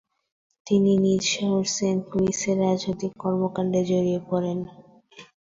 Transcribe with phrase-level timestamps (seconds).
[0.67, 4.59] তিনি নিজ শহর সেন্ট লুইসে রাজনৈতিক কর্মকাণ্ডে জড়িয়ে পড়েন।